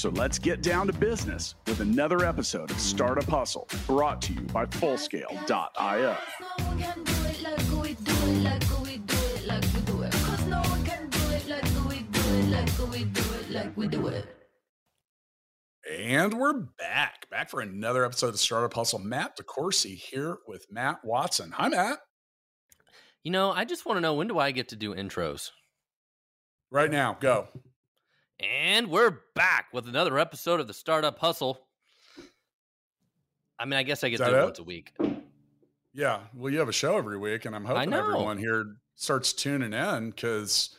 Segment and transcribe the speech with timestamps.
[0.00, 4.40] So let's get down to business with another episode of Startup Hustle brought to you
[4.40, 6.16] by Fullscale.io.
[15.92, 19.00] And we're back, back for another episode of Startup Hustle.
[19.00, 21.50] Matt DeCoursey here with Matt Watson.
[21.50, 21.98] Hi, Matt.
[23.22, 25.50] You know, I just want to know when do I get to do intros?
[26.70, 27.48] Right now, go.
[28.40, 31.60] And we're back with another episode of the Startup Hustle.
[33.58, 34.92] I mean, I guess I get to do it once a week.
[35.92, 36.20] Yeah.
[36.34, 40.10] Well, you have a show every week, and I'm hoping everyone here starts tuning in
[40.10, 40.74] because,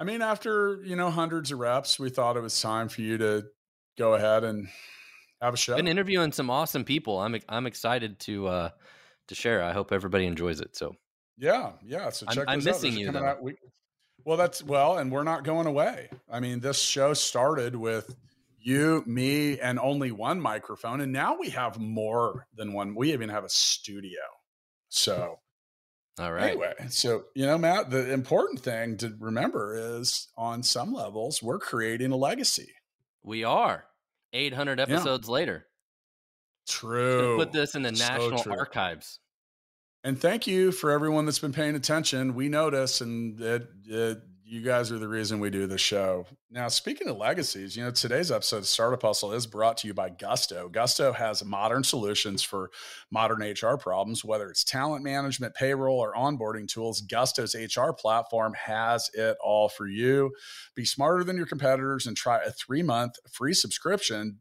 [0.00, 3.18] I mean, after, you know, hundreds of reps, we thought it was time for you
[3.18, 3.44] to
[3.96, 4.66] go ahead and
[5.40, 5.76] have a show.
[5.76, 7.20] Been interviewing some awesome people.
[7.20, 8.70] I'm I'm excited to uh
[9.28, 9.62] to share.
[9.62, 10.74] I hope everybody enjoys it.
[10.74, 10.96] So
[11.38, 12.10] yeah, yeah.
[12.10, 12.46] So check.
[12.48, 13.16] I'm, I'm missing you.
[13.16, 13.58] Out week.
[14.24, 16.10] Well, that's well, and we're not going away.
[16.30, 18.16] I mean, this show started with
[18.58, 22.94] you, me, and only one microphone, and now we have more than one.
[22.94, 24.20] We even have a studio.
[24.88, 25.38] So,
[26.18, 26.50] all right.
[26.50, 31.58] Anyway, so you know, Matt, the important thing to remember is, on some levels, we're
[31.58, 32.72] creating a legacy.
[33.22, 33.84] We are.
[34.32, 35.32] 800 episodes yeah.
[35.32, 35.66] later.
[36.68, 37.36] True.
[37.36, 38.52] Put this in the so National true.
[38.52, 39.18] Archives.
[40.02, 42.34] And thank you for everyone that's been paying attention.
[42.34, 46.26] We notice, and it, it, you guys are the reason we do the show.
[46.50, 49.92] Now, speaking of legacies, you know, today's episode of Startup Hustle is brought to you
[49.92, 50.70] by Gusto.
[50.70, 52.70] Gusto has modern solutions for
[53.10, 57.02] modern HR problems, whether it's talent management, payroll, or onboarding tools.
[57.02, 60.30] Gusto's HR platform has it all for you.
[60.74, 64.40] Be smarter than your competitors and try a three month free subscription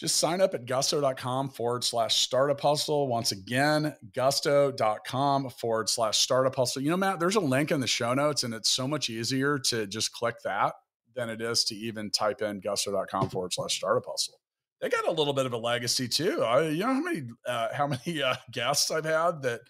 [0.00, 3.06] just sign up at gusto.com forward slash startup hustle.
[3.06, 6.80] Once again, gusto.com forward slash startup hustle.
[6.80, 9.58] You know, Matt, there's a link in the show notes, and it's so much easier
[9.58, 10.72] to just click that
[11.14, 14.40] than it is to even type in gusto.com forward slash startup hustle.
[14.80, 16.42] They got a little bit of a legacy too.
[16.42, 19.60] I, you know how many uh, how many uh, guests I've had that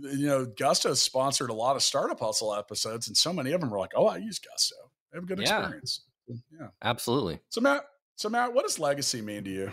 [0.00, 3.70] you know Gusto sponsored a lot of startup hustle episodes, and so many of them
[3.70, 4.74] were like, "Oh, I use Gusto.
[5.12, 5.60] I have a good yeah.
[5.60, 7.38] experience." Yeah, absolutely.
[7.50, 7.84] So Matt,
[8.18, 9.72] so, Matt, what does legacy mean to you?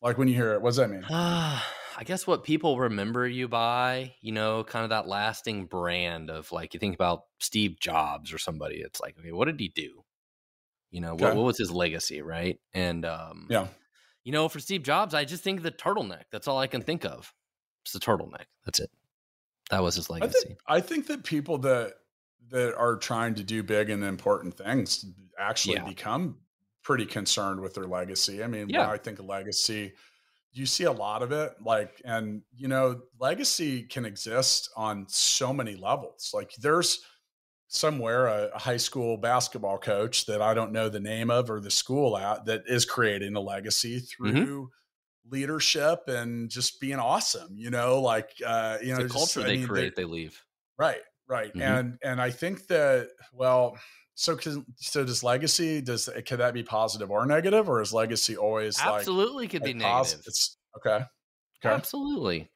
[0.00, 1.02] Like when you hear it, what does that mean?
[1.02, 1.60] Uh,
[1.98, 6.52] I guess what people remember you by, you know, kind of that lasting brand of
[6.52, 8.76] like you think about Steve Jobs or somebody.
[8.76, 10.04] It's like, okay, what did he do?
[10.92, 11.24] You know, okay.
[11.24, 12.60] what, what was his legacy, right?
[12.72, 13.66] And um, yeah,
[14.22, 16.24] you know, for Steve Jobs, I just think the turtleneck.
[16.30, 17.34] That's all I can think of.
[17.82, 18.44] It's the turtleneck.
[18.64, 18.90] That's it.
[19.70, 20.38] That was his legacy.
[20.38, 21.94] I think, I think that people that
[22.50, 25.04] that are trying to do big and important things
[25.38, 25.84] actually yeah.
[25.84, 26.36] become
[26.86, 28.44] pretty concerned with their legacy.
[28.44, 28.88] I mean, yeah.
[28.88, 29.92] I think a legacy,
[30.52, 31.54] you see a lot of it.
[31.60, 36.30] Like, and you know, legacy can exist on so many levels.
[36.32, 37.00] Like, there's
[37.66, 41.58] somewhere a, a, high school basketball coach that I don't know the name of or
[41.58, 44.30] the school at that is creating a legacy mm-hmm.
[44.30, 44.62] through.
[44.62, 44.64] Mm-hmm
[45.28, 49.56] leadership and just being awesome you know like uh you know the culture they I
[49.56, 50.40] mean, create they, they leave
[50.78, 51.62] right right mm-hmm.
[51.62, 53.76] and and i think that well
[54.18, 55.82] so, can, so does legacy?
[55.82, 59.62] Does could that be positive or negative, or is legacy always like absolutely like could
[59.62, 60.22] be negative?
[60.26, 61.04] It's okay.
[61.62, 61.74] okay.
[61.74, 62.50] Absolutely.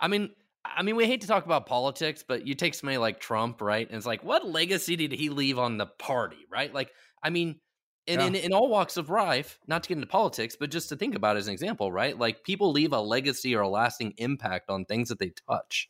[0.00, 0.30] I mean,
[0.64, 3.86] I mean, we hate to talk about politics, but you take somebody like Trump, right?
[3.86, 6.74] And it's like, what legacy did he leave on the party, right?
[6.74, 6.90] Like,
[7.22, 7.60] I mean,
[8.08, 8.26] in, yeah.
[8.26, 11.14] in, in all walks of life, not to get into politics, but just to think
[11.14, 12.18] about as an example, right?
[12.18, 15.88] Like, people leave a legacy or a lasting impact on things that they touch.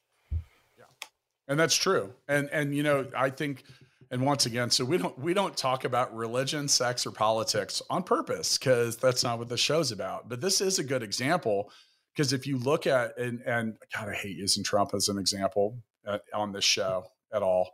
[1.49, 2.13] And that's true.
[2.29, 3.65] And and you know, I think
[4.13, 8.05] and once again so we don't we don't talk about religion sex or politics on
[8.05, 11.73] purpose because that's not what the show's about but this is a good example
[12.15, 15.79] because if you look at and and god i hate using trump as an example
[16.07, 17.71] at, on this show at all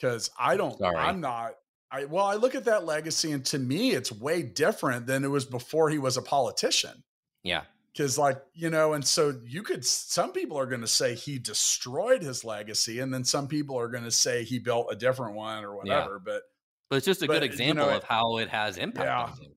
[0.00, 0.96] because i don't Sorry.
[0.96, 1.52] i'm not
[1.92, 5.28] i well i look at that legacy and to me it's way different than it
[5.28, 7.04] was before he was a politician
[7.42, 7.62] yeah
[7.94, 11.38] because like you know and so you could some people are going to say he
[11.38, 15.34] destroyed his legacy and then some people are going to say he built a different
[15.34, 16.32] one or whatever yeah.
[16.32, 16.42] but
[16.90, 19.48] but it's just a but, good example you know, of how it has impact yeah.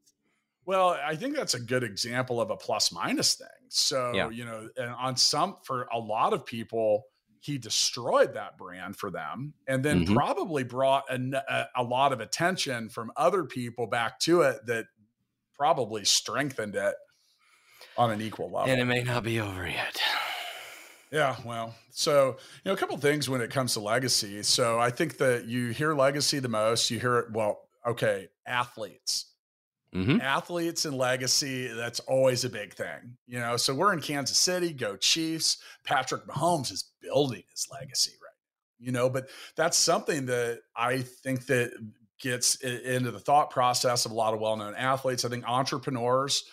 [0.65, 4.29] well i think that's a good example of a plus minus thing so yeah.
[4.29, 7.03] you know and on some for a lot of people
[7.39, 10.15] he destroyed that brand for them and then mm-hmm.
[10.15, 14.85] probably brought a, a lot of attention from other people back to it that
[15.55, 16.95] probably strengthened it
[17.97, 18.69] on an equal level.
[18.71, 20.01] And it may not be over yet.
[21.11, 24.43] Yeah, well, so you know, a couple things when it comes to legacy.
[24.43, 26.91] So I think that you hear legacy the most.
[26.91, 27.31] You hear it.
[27.31, 29.27] Well, okay, athletes,
[29.95, 30.19] mm-hmm.
[30.19, 31.69] athletes and legacy.
[31.69, 33.17] That's always a big thing.
[33.25, 34.73] You know, so we're in Kansas City.
[34.73, 35.59] Go Chiefs.
[35.85, 38.85] Patrick Mahomes is building his legacy right now.
[38.85, 41.71] You know, but that's something that I think that
[42.19, 45.23] gets into the thought process of a lot of well-known athletes.
[45.23, 46.43] I think entrepreneurs.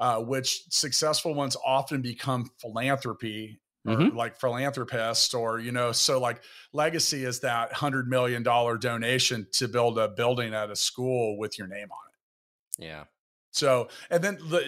[0.00, 4.16] Uh, which successful ones often become philanthropy mm-hmm.
[4.16, 6.42] like philanthropist or you know so like
[6.72, 11.58] legacy is that hundred million dollar donation to build a building at a school with
[11.58, 12.84] your name on it.
[12.84, 13.04] Yeah.
[13.50, 14.60] So and then the,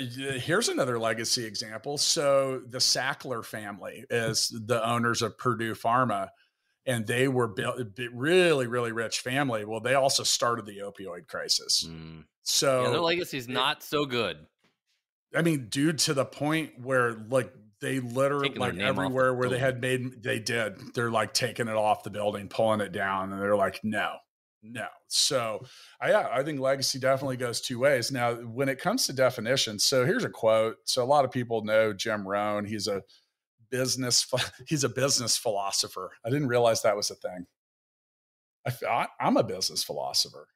[0.43, 1.97] here's another legacy example.
[1.97, 6.29] So the sackler family is the owners of purdue pharma
[6.87, 7.79] and they were built
[8.13, 9.65] really really rich family.
[9.65, 11.87] Well they also started the opioid crisis.
[11.89, 12.25] Mm.
[12.43, 14.39] so yeah, their legacy is not so good
[15.35, 19.59] i mean dude to the point where like they literally taking like everywhere where they
[19.59, 23.41] had made they did they're like taking it off the building pulling it down and
[23.41, 24.15] they're like no
[24.65, 24.87] no.
[25.09, 25.63] So
[26.01, 28.11] I, yeah i think legacy definitely goes two ways.
[28.11, 30.77] Now when it comes to definitions so here's a quote.
[30.85, 32.65] So a lot of people know jim rohn.
[32.65, 33.03] He's a
[33.71, 34.27] business
[34.67, 36.13] he's a business philosopher.
[36.25, 37.47] I didn't realize that was a thing.
[38.67, 40.49] I, thought i'm a business philosopher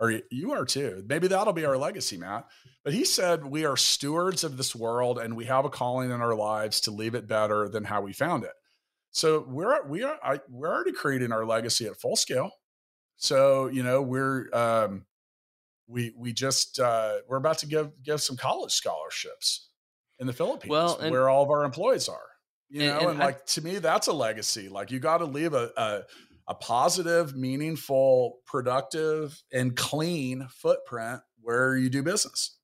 [0.00, 1.04] or you are too.
[1.06, 2.46] Maybe that'll be our legacy, Matt.
[2.82, 6.22] But he said we are stewards of this world and we have a calling in
[6.22, 8.52] our lives to leave it better than how we found it.
[9.10, 12.50] So we're we are I, we're already creating our legacy at full scale.
[13.16, 15.04] So you know we're um,
[15.86, 19.68] we we just uh, we're about to give give some college scholarships
[20.18, 22.18] in the Philippines, well, and, where all of our employees are.
[22.68, 24.68] You know, and, and, and like I, to me, that's a legacy.
[24.68, 26.02] Like you got to leave a, a
[26.48, 32.56] a positive, meaningful, productive, and clean footprint where you do business.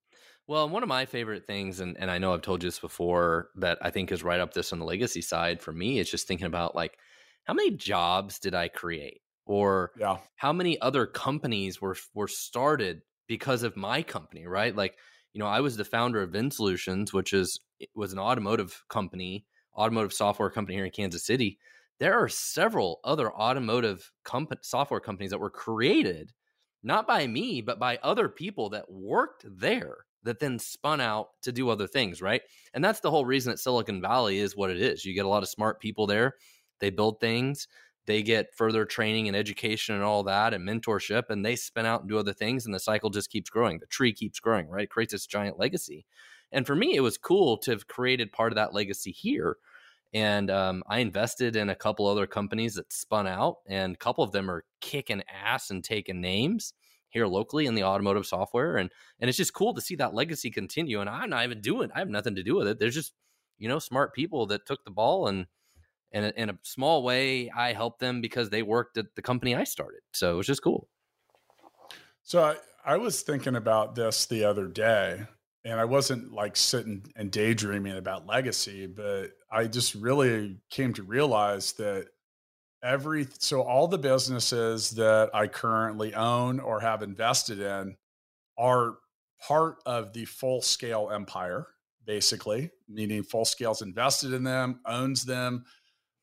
[0.49, 3.49] Well, one of my favorite things, and, and I know I've told you this before,
[3.57, 6.29] that I think is right up this on the legacy side for me, is just
[6.29, 6.97] thinking about like,
[7.45, 9.23] how many jobs did I create?
[9.45, 10.19] Or yeah.
[10.35, 14.75] how many other companies were were started because of my company, right?
[14.75, 14.97] Like,
[15.33, 17.61] you know, I was the founder of VinSolutions, which is
[17.95, 19.47] was an automotive company,
[19.77, 21.59] automotive software company here in Kansas City
[21.99, 26.33] there are several other automotive comp- software companies that were created
[26.83, 31.53] not by me but by other people that worked there that then spun out to
[31.53, 32.43] do other things right?
[32.75, 35.05] And that's the whole reason that silicon valley is what it is.
[35.05, 36.35] You get a lot of smart people there.
[36.81, 37.69] They build things.
[38.07, 42.01] They get further training and education and all that and mentorship and they spin out
[42.01, 43.79] and do other things and the cycle just keeps growing.
[43.79, 44.85] The tree keeps growing right?
[44.85, 46.07] It creates this giant legacy.
[46.53, 49.57] And for me it was cool to have created part of that legacy here
[50.17, 54.25] and um, I invested in a couple other companies that spun out, and a couple
[54.25, 56.73] of them are kicking ass and taking names
[57.11, 58.91] here locally in the automotive software, and
[59.21, 61.03] and it's just cool to see that legacy continue.
[61.03, 62.79] And I'm not even doing, I have nothing to do with it.
[62.79, 63.13] There's just
[63.59, 65.47] you know smart people that took the ball and
[66.13, 69.65] and in a small way, I helped them because they worked at the company I
[69.65, 70.01] started.
[70.15, 70.89] So it was just cool.
[72.23, 75.27] So I, I was thinking about this the other day
[75.67, 81.03] and I wasn't like sitting and daydreaming about legacy, but I just really came to
[81.03, 82.07] realize that
[82.85, 87.97] every so all the businesses that I currently own or have invested in
[88.57, 88.99] are
[89.45, 91.67] part of the full scale empire,
[92.05, 95.65] basically, meaning full scale's invested in them, owns them,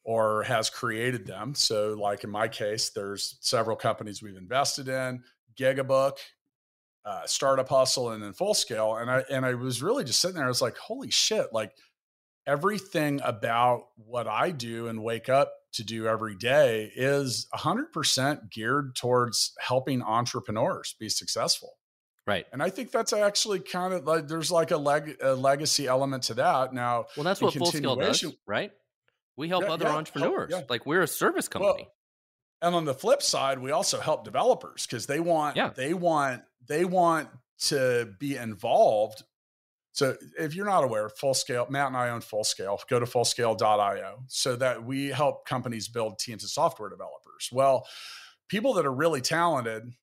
[0.05, 1.53] or has created them.
[1.53, 5.21] So, like in my case, there's several companies we've invested in.
[5.59, 6.17] Gigabook
[7.05, 8.95] uh, startup hustle and then full scale.
[8.95, 10.45] And I and I was really just sitting there.
[10.45, 11.48] I was like, holy shit!
[11.51, 11.74] Like
[12.45, 18.95] everything about what I do and wake up to do every day is 100% geared
[18.95, 21.77] towards helping entrepreneurs be successful.
[22.25, 22.45] Right.
[22.53, 26.24] And I think that's actually kind of like there's like a, leg, a legacy element
[26.24, 26.74] to that.
[26.74, 28.72] Now, well, that's what full scale does, right?
[29.36, 30.51] We help yeah, other yeah, entrepreneurs.
[30.51, 30.67] Help, yeah.
[30.69, 31.83] Like we're a service company.
[31.83, 31.93] Well,
[32.62, 35.72] and on the flip side, we also help developers because they want yeah.
[35.75, 37.29] they want they want
[37.60, 39.24] to be involved.
[39.91, 43.05] So if you're not aware, full scale, Matt and I own full scale, go to
[43.05, 47.50] fullscale.io so that we help companies build teams of software developers.
[47.51, 47.86] Well,
[48.50, 49.93] people that are really talented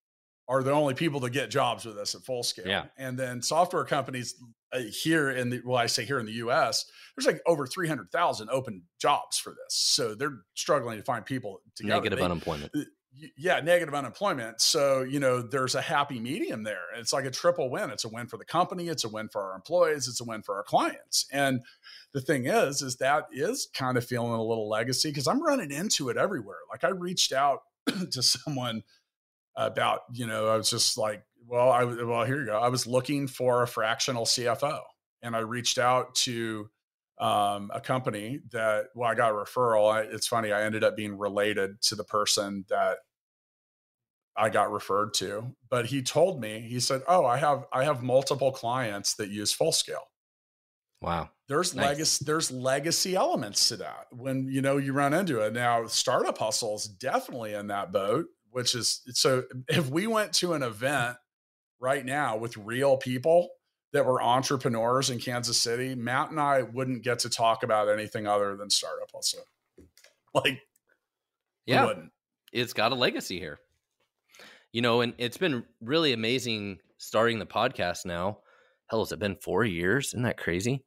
[0.49, 2.67] are the only people that get jobs with us at full scale.
[2.67, 2.87] Yeah.
[2.99, 4.35] And then software companies
[4.73, 6.87] uh, here in the, well, I say here in the US,
[7.17, 9.76] there's like over 300,000 open jobs for this.
[9.76, 12.73] So they're struggling to find people to get Negative unemployment.
[13.37, 14.61] Yeah, negative unemployment.
[14.61, 16.83] So, you know, there's a happy medium there.
[16.97, 17.90] It's like a triple win.
[17.90, 20.43] It's a win for the company, it's a win for our employees, it's a win
[20.43, 21.26] for our clients.
[21.33, 21.62] And
[22.12, 25.71] the thing is, is that is kind of feeling a little legacy because I'm running
[25.71, 26.59] into it everywhere.
[26.71, 27.61] Like I reached out
[28.12, 28.83] to someone
[29.57, 32.59] about, you know, I was just like, well, I well, here you go.
[32.59, 34.81] I was looking for a fractional CFO
[35.23, 36.71] and I reached out to
[37.21, 39.93] um, a company that well, I got a referral.
[39.93, 42.99] I, it's funny, I ended up being related to the person that
[44.37, 48.03] I got referred to, but he told me he said, "Oh, I have I have
[48.03, 50.09] multiple clients that use Full Scale."
[51.03, 51.31] Wow.
[51.47, 51.87] There's nice.
[51.87, 55.53] legacy there's legacy elements to that when you know you run into it.
[55.53, 60.55] Now, startup hustle is definitely in that boat, which is so if we went to
[60.55, 61.19] an event
[61.81, 63.50] right now with real people
[63.92, 68.26] that were entrepreneurs in Kansas City, Matt and I wouldn't get to talk about anything
[68.26, 69.38] other than startup also.
[70.32, 70.61] Like
[71.66, 71.92] yeah,
[72.52, 73.59] it's got a legacy here.
[74.73, 78.38] You know, and it's been really amazing starting the podcast now.
[78.88, 80.09] Hell, has it been four years?
[80.09, 80.85] Isn't that crazy?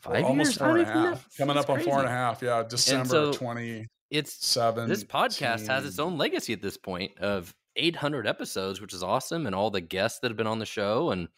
[0.00, 1.28] Five well, almost years, four and a half.
[1.38, 2.42] Coming up on four and a half.
[2.42, 3.86] Yeah, December so twenty.
[4.10, 4.88] It's seven.
[4.88, 9.46] This podcast has its own legacy at this point of 800 episodes, which is awesome,
[9.46, 11.10] and all the guests that have been on the show.
[11.10, 11.28] And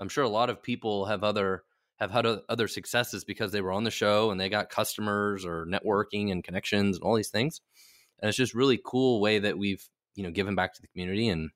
[0.00, 1.64] I'm sure a lot of people have other
[1.96, 5.66] have had other successes because they were on the show and they got customers or
[5.66, 7.60] networking and connections and all these things.
[8.20, 11.28] And it's just really cool way that we've you know given back to the community
[11.28, 11.50] and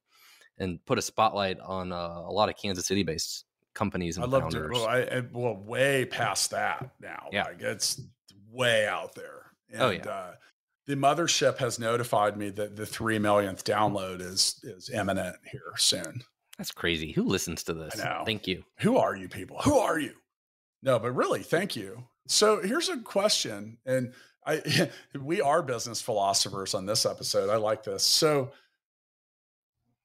[0.59, 4.29] and put a spotlight on uh, a lot of Kansas City based companies and I
[4.29, 4.71] love founders.
[4.71, 7.29] To, well, I, well, way past that now.
[7.33, 8.01] Yeah, like it's
[8.51, 9.47] way out there.
[9.73, 10.09] And, oh yeah.
[10.09, 10.35] Uh,
[10.87, 16.23] the mothership has notified me that the three millionth download is is imminent here soon.
[16.59, 17.13] That's crazy.
[17.13, 17.95] Who listens to this?
[18.25, 18.65] Thank you.
[18.79, 19.59] Who are you people?
[19.65, 20.13] Who are you?
[20.83, 22.05] No, but really, thank you.
[22.27, 24.13] So here's a question, and
[24.47, 27.51] I we are business philosophers on this episode.
[27.51, 28.05] I like this.
[28.05, 28.53] So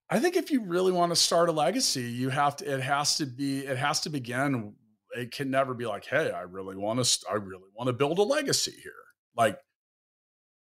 [0.09, 3.15] I think if you really want to start a legacy, you have to, it has
[3.17, 4.73] to be, it has to begin.
[5.15, 8.17] It can never be like, Hey, I really want to, I really want to build
[8.17, 8.93] a legacy here.
[9.35, 9.59] Like,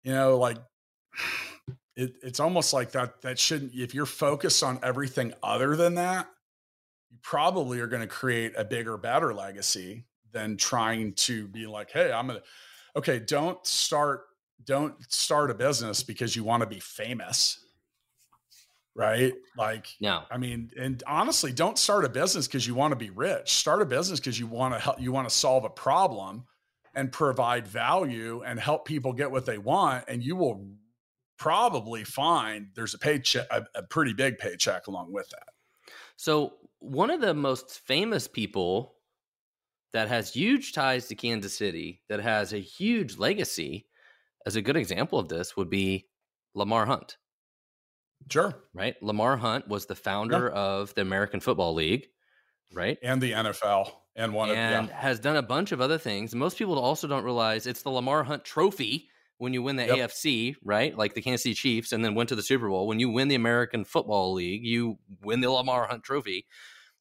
[0.04, 0.58] you know, like
[1.96, 6.28] it, it's almost like that, that shouldn't, if you're focused on everything other than that,
[7.10, 11.90] you probably are going to create a bigger, better legacy than trying to be like,
[11.90, 12.42] Hey, I'm to,
[12.96, 14.24] okay, don't start,
[14.64, 17.58] don't start a business because you want to be famous
[18.94, 19.32] right?
[19.56, 20.22] Like, yeah.
[20.30, 23.52] I mean, and honestly, don't start a business because you want to be rich.
[23.52, 26.44] Start a business because you want to help, you want to solve a problem
[26.94, 30.04] and provide value and help people get what they want.
[30.08, 30.66] And you will
[31.42, 35.48] probably find there's a paycheck, a, a pretty big paycheck along with that.
[36.14, 38.94] So, one of the most famous people
[39.92, 43.88] that has huge ties to Kansas City, that has a huge legacy,
[44.46, 46.06] as a good example of this would be
[46.54, 47.16] Lamar Hunt.
[48.30, 48.54] Sure.
[48.72, 48.94] Right.
[49.02, 50.60] Lamar Hunt was the founder yeah.
[50.60, 52.06] of the American Football League,
[52.72, 52.98] right?
[53.02, 54.96] And the NFL and one and of, yeah.
[54.96, 56.36] has done a bunch of other things.
[56.36, 59.08] Most people also don't realize it's the Lamar Hunt Trophy
[59.42, 60.10] when you win the yep.
[60.10, 60.96] AFC, right?
[60.96, 62.86] Like the Kansas City Chiefs, and then went to the Super Bowl.
[62.86, 66.46] When you win the American Football League, you win the Lamar Hunt Trophy.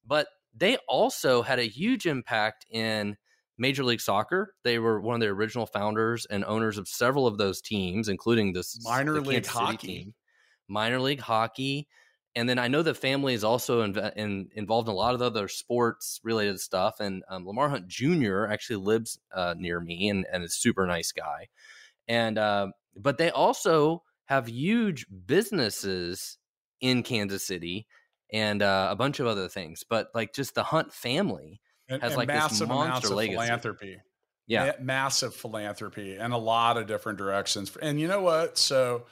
[0.05, 3.17] But they also had a huge impact in
[3.60, 4.55] Major League Soccer.
[4.63, 8.53] They were one of the original founders and owners of several of those teams, including
[8.53, 10.13] this minor the league hockey team
[10.67, 11.88] minor league hockey.
[12.33, 15.21] And then I know the family is also in, in, involved in a lot of
[15.21, 17.01] other sports related stuff.
[17.01, 18.45] And um, Lamar Hunt Jr.
[18.45, 21.50] actually lives uh, near me and, and is super nice guy.
[22.08, 26.38] And uh, but they also have huge businesses
[26.79, 27.88] in Kansas City
[28.31, 29.84] and uh, a bunch of other things.
[29.88, 33.36] But like just the Hunt family and, has and like this monster legacy.
[33.36, 33.98] philanthropy.
[34.48, 37.75] Yeah, massive philanthropy and a lot of different directions.
[37.81, 38.58] And you know what?
[38.58, 39.05] So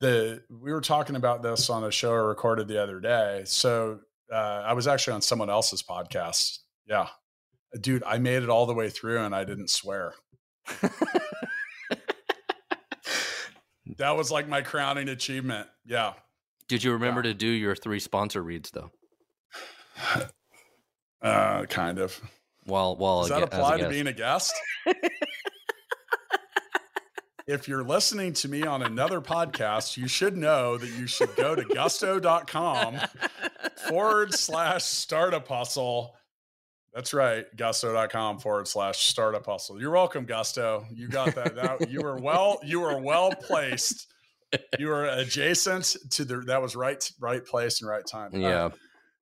[0.00, 3.42] the we were talking about this on a show I recorded the other day.
[3.46, 6.58] So uh, I was actually on someone else's podcast.
[6.86, 7.08] Yeah,
[7.80, 10.14] dude, I made it all the way through and I didn't swear.
[13.98, 15.68] that was like my crowning achievement.
[15.84, 16.14] Yeah.
[16.68, 17.32] Did you remember yeah.
[17.32, 18.90] to do your three sponsor reads though?
[21.20, 22.20] Uh, kind of.
[22.64, 24.52] While while does that apply to being a guest?
[27.46, 31.54] if you're listening to me on another podcast, you should know that you should go
[31.54, 32.96] to gusto.com
[33.88, 36.16] forward slash startup hustle.
[36.94, 37.46] That's right.
[37.56, 39.80] Gusto.com forward slash startup hustle.
[39.80, 40.84] You're welcome, Gusto.
[40.92, 41.54] You got that.
[41.54, 44.08] that you were well, you were well placed.
[44.78, 48.32] You were adjacent to the that was right, right place and right time.
[48.34, 48.66] Yeah.
[48.66, 48.70] Uh,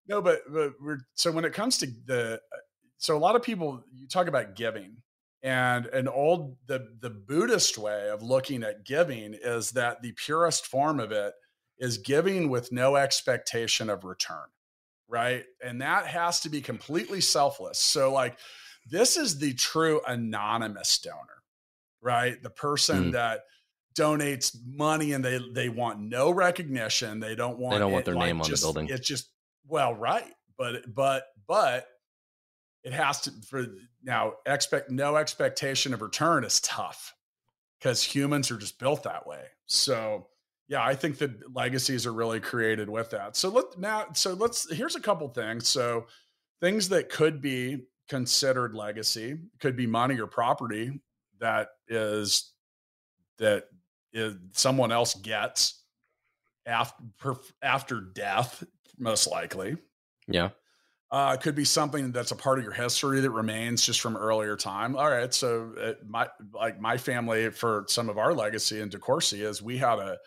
[0.09, 2.41] no, but, but we're so when it comes to the
[2.99, 4.97] so a lot of people you talk about giving
[5.43, 10.67] and an old the the buddhist way of looking at giving is that the purest
[10.67, 11.33] form of it
[11.79, 14.49] is giving with no expectation of return
[15.11, 15.45] right?
[15.65, 17.79] And that has to be completely selfless.
[17.79, 18.39] So like
[18.91, 21.41] this is the true anonymous donor
[22.03, 22.43] right?
[22.43, 23.13] The person mm.
[23.13, 23.41] that
[23.99, 27.21] donates money and they they want no recognition.
[27.21, 28.89] They don't want they don't want their like name on just, the building.
[28.89, 29.29] it's just
[29.67, 31.87] well right but but but
[32.83, 33.67] it has to for
[34.03, 37.15] now expect no expectation of return is tough
[37.79, 39.43] because humans are just built that way.
[39.67, 40.29] So
[40.71, 43.37] yeah, I think that legacies are really created with that.
[43.37, 45.69] So let now so let's here's a couple things.
[45.69, 46.07] So
[46.61, 51.01] things that could be considered legacy could be money or property
[51.41, 52.53] that is
[53.39, 53.65] that
[54.13, 55.83] is someone else gets
[56.67, 58.65] after after death
[58.99, 59.77] most likely
[60.27, 60.51] yeah
[61.13, 64.17] uh, it could be something that's a part of your history that remains just from
[64.17, 64.95] earlier time.
[64.95, 69.41] All right, so uh, my like my family for some of our legacy in DeCoursey
[69.41, 70.19] is we had a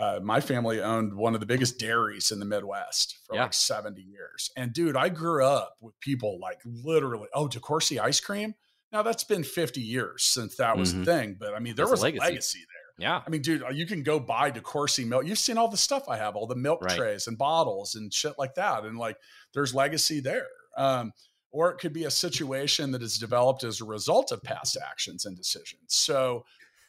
[0.00, 3.42] uh, my family owned one of the biggest dairies in the Midwest for yeah.
[3.42, 4.50] like 70 years.
[4.56, 8.54] And dude, I grew up with people like literally, oh, DeCoursey ice cream.
[8.92, 11.04] Now that's been 50 years since that was mm-hmm.
[11.04, 12.24] the thing, but I mean, there that's was a legacy.
[12.24, 13.08] legacy there.
[13.08, 13.22] Yeah.
[13.24, 15.26] I mean, dude, you can go buy DeCoursey milk.
[15.26, 16.96] You've seen all the stuff I have, all the milk right.
[16.96, 18.84] trays and bottles and shit like that.
[18.84, 19.16] And like,
[19.54, 20.46] there's legacy there.
[20.76, 21.12] Um,
[21.52, 25.24] or it could be a situation that is developed as a result of past actions
[25.24, 25.80] and decisions.
[25.88, 26.44] So,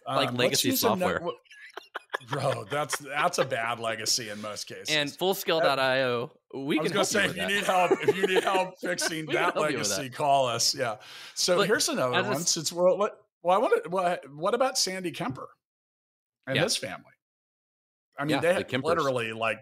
[0.07, 1.21] um, like legacy software.
[2.29, 4.89] Bro, that's that's a bad legacy in most cases.
[4.89, 8.43] And fullscale.io, we I was going to say if you need help, if you need
[8.43, 10.13] help fixing that legacy, that.
[10.13, 10.75] call us.
[10.75, 10.97] Yeah.
[11.35, 12.33] So but here's another one.
[12.33, 13.89] A, Since well, what, well, I want to.
[13.89, 15.49] Well, what about Sandy Kemper
[16.47, 16.63] and yeah.
[16.63, 17.05] his family?
[18.19, 19.59] I mean, yeah, they the literally like,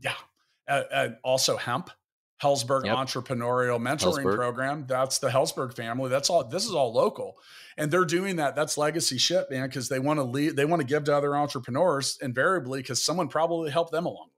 [0.00, 0.14] yeah,
[0.68, 1.90] uh, uh, also hemp.
[2.42, 2.96] Helzberg yep.
[2.96, 4.36] Entrepreneurial Mentoring Helzberg.
[4.36, 4.84] Program.
[4.88, 6.10] That's the Helzberg family.
[6.10, 6.44] That's all.
[6.44, 7.36] This is all local,
[7.76, 8.56] and they're doing that.
[8.56, 9.68] That's legacy shit, man.
[9.68, 10.56] Because they want to lead.
[10.56, 14.30] They want to give to other entrepreneurs invariably because someone probably helped them along.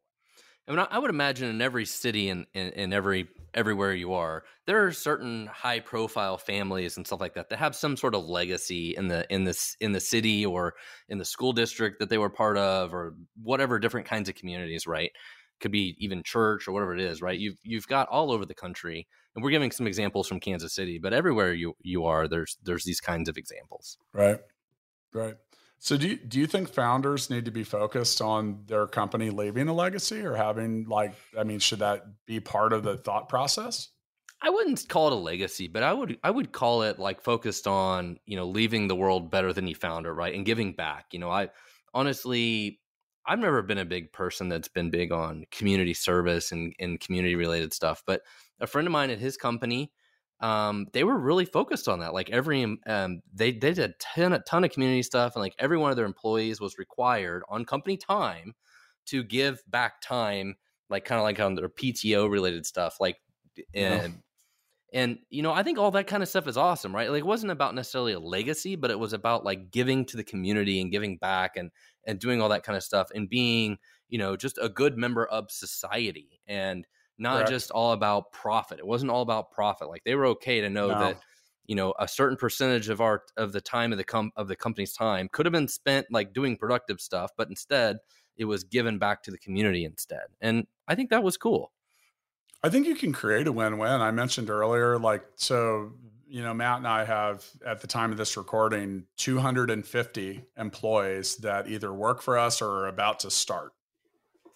[0.66, 4.14] I mean, I would imagine in every city and in, in, in, every everywhere you
[4.14, 8.14] are, there are certain high profile families and stuff like that that have some sort
[8.14, 10.74] of legacy in the in this in the city or
[11.10, 14.86] in the school district that they were part of or whatever different kinds of communities,
[14.86, 15.12] right?
[15.60, 17.38] Could be even church or whatever it is, right?
[17.38, 20.98] You've you've got all over the country, and we're giving some examples from Kansas City,
[20.98, 23.98] but everywhere you you are, there's there's these kinds of examples.
[24.12, 24.38] Right,
[25.12, 25.34] right.
[25.78, 29.68] So do you, do you think founders need to be focused on their company leaving
[29.68, 33.90] a legacy or having like I mean should that be part of the thought process?
[34.40, 37.66] I wouldn't call it a legacy, but I would I would call it like focused
[37.66, 40.34] on, you know, leaving the world better than you found it, right?
[40.34, 41.06] And giving back.
[41.12, 41.48] You know, I
[41.94, 42.80] honestly
[43.26, 47.34] I've never been a big person that's been big on community service and, and community
[47.34, 48.22] related stuff, but
[48.60, 49.92] a friend of mine at his company,
[50.40, 52.12] um, they were really focused on that.
[52.12, 55.54] Like every, um, they, they did a ton, a ton of community stuff, and like
[55.58, 58.54] every one of their employees was required on company time
[59.06, 60.56] to give back time,
[60.90, 63.16] like kind of like on their PTO related stuff, like
[63.74, 64.22] and
[64.92, 67.10] and you know, I think all that kind of stuff is awesome, right?
[67.10, 70.22] Like it wasn't about necessarily a legacy, but it was about like giving to the
[70.22, 71.72] community and giving back and
[72.06, 75.26] and doing all that kind of stuff and being, you know, just a good member
[75.26, 76.86] of society and
[77.18, 77.50] not Correct.
[77.50, 78.78] just all about profit.
[78.78, 79.88] It wasn't all about profit.
[79.88, 80.98] Like they were okay to know no.
[80.98, 81.20] that
[81.66, 84.56] you know a certain percentage of our of the time of the com- of the
[84.56, 87.98] company's time could have been spent like doing productive stuff, but instead
[88.36, 90.26] it was given back to the community instead.
[90.40, 91.72] And I think that was cool.
[92.62, 94.00] I think you can create a win-win.
[94.00, 95.92] I mentioned earlier, like so,
[96.26, 101.68] you know, Matt and I have at the time of this recording 250 employees that
[101.68, 103.72] either work for us or are about to start.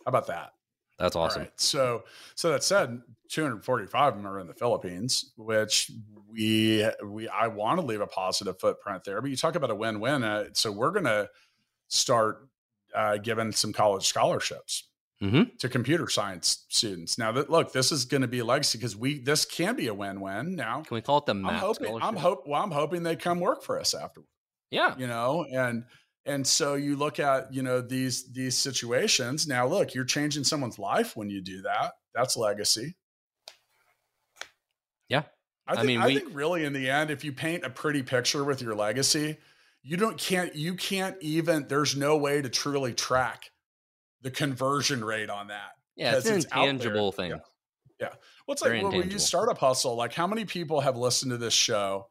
[0.05, 0.53] How about that?
[0.99, 1.43] That's awesome.
[1.43, 1.61] Right.
[1.61, 2.05] So,
[2.35, 5.91] so that said, 245 of them are in the Philippines, which
[6.29, 9.21] we we I want to leave a positive footprint there.
[9.21, 10.25] But you talk about a win-win.
[10.25, 11.29] Uh, so we're going to
[11.89, 12.49] start
[12.95, 14.88] uh, giving some college scholarships
[15.23, 15.43] mm-hmm.
[15.59, 17.19] to computer science students.
[17.19, 19.89] Now that look, this is going to be a legacy because we this can be
[19.89, 20.55] a win-win.
[20.57, 23.41] Now, can we call it the I'm hoping, I'm hope well, I'm hoping they come
[23.41, 24.29] work for us afterward.
[24.71, 25.85] Yeah, you know, and
[26.27, 29.47] and so you look at you know these these situations.
[29.47, 31.93] Now, look, you're changing someone's life when you do that.
[32.15, 32.97] That's legacy.
[35.09, 35.23] Yeah,
[35.67, 37.71] I, think, I mean, we, I think really in the end, if you paint a
[37.71, 39.39] pretty picture with your legacy,
[39.83, 41.67] you don't can't you can't even.
[41.67, 43.51] There's no way to truly track
[44.23, 45.73] the conversion rate on that.
[45.97, 47.31] Yeah, it's an intangible thing.
[47.31, 47.37] Yeah.
[48.01, 48.09] yeah.
[48.47, 51.39] Well, it's like when we use Startup Hustle, like how many people have listened to
[51.39, 52.09] this show?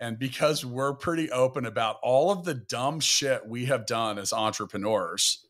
[0.00, 4.32] And because we're pretty open about all of the dumb shit we have done as
[4.32, 5.46] entrepreneurs,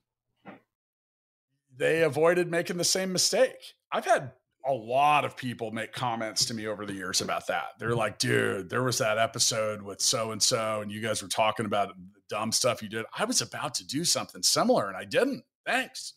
[1.75, 3.75] they avoided making the same mistake.
[3.91, 4.33] I've had
[4.67, 7.69] a lot of people make comments to me over the years about that.
[7.79, 11.29] They're like, dude, there was that episode with so and so, and you guys were
[11.29, 11.95] talking about the
[12.29, 13.05] dumb stuff you did.
[13.17, 15.45] I was about to do something similar and I didn't.
[15.67, 16.15] Thanks.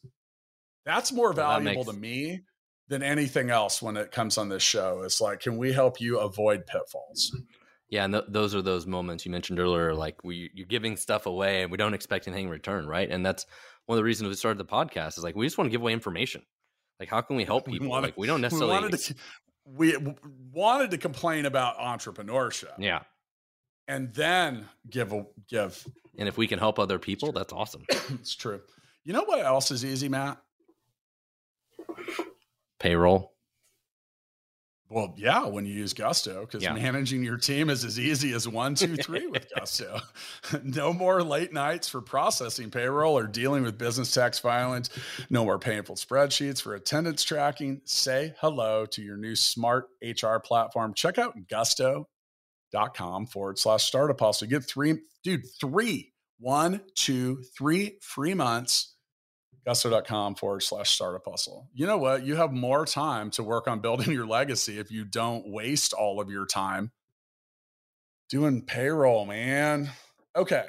[0.85, 2.41] That's more valuable that makes- to me
[2.87, 5.01] than anything else when it comes on this show.
[5.03, 7.35] It's like, can we help you avoid pitfalls?
[7.89, 9.93] Yeah, and th- those are those moments you mentioned earlier.
[9.93, 13.09] Like we, you're giving stuff away, and we don't expect anything in return, right?
[13.09, 13.45] And that's
[13.85, 15.17] one of the reasons we started the podcast.
[15.17, 16.43] Is like we just want to give away information.
[16.99, 17.85] Like, how can we help people?
[17.85, 18.75] We wanted, like, we don't necessarily.
[18.75, 19.15] We wanted, to,
[19.65, 19.97] we
[20.51, 22.73] wanted to complain about entrepreneurship.
[22.77, 23.01] Yeah.
[23.87, 25.85] And then give a give.
[26.17, 27.83] And if we can help other people, that's awesome.
[27.89, 28.61] it's true.
[29.05, 30.39] You know what else is easy, Matt?
[32.79, 33.31] Payroll.
[34.89, 36.73] Well, yeah, when you use Gusto, because yeah.
[36.73, 39.99] managing your team is as easy as one, two, three with Gusto.
[40.63, 44.89] no more late nights for processing payroll or dealing with business tax filings.
[45.29, 47.81] No more painful spreadsheets for attendance tracking.
[47.85, 50.93] Say hello to your new smart HR platform.
[50.93, 54.47] Check out gusto.com forward slash startup hustle.
[54.47, 58.94] Get three, dude, three, one, two, three free months
[59.65, 61.67] gusto.com forward slash startup hustle.
[61.73, 62.23] You know what?
[62.23, 66.19] You have more time to work on building your legacy if you don't waste all
[66.19, 66.91] of your time
[68.29, 69.89] doing payroll, man.
[70.35, 70.65] Okay.